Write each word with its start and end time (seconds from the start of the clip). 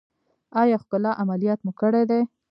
ایا 0.61 0.77
ښکلا 0.83 1.11
عملیات 1.21 1.59
مو 1.65 1.71
کړی 1.81 2.03
دی؟ 2.09 2.21